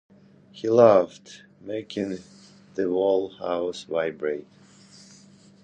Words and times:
He 0.51 0.67
laughed, 0.67 1.43
making 1.61 2.17
the 2.73 2.87
whole 2.89 3.29
house 3.35 3.83
vibrate. 3.83 4.47